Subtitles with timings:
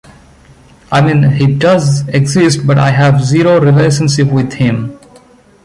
[0.91, 4.97] I mean, he does exist, but I have zero relationship with him.